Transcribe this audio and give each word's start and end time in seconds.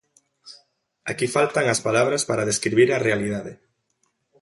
Aquí 1.11 1.27
faltan 1.35 1.65
as 1.69 1.83
palabras 1.87 2.21
para 2.29 2.47
describir 2.49 2.89
a 2.91 3.03
realidade. 3.07 3.53